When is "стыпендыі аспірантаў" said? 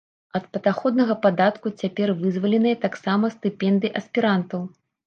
3.39-4.69